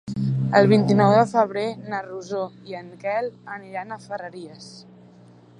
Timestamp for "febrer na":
1.33-2.01